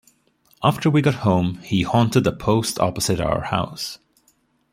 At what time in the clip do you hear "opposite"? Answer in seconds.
2.79-3.21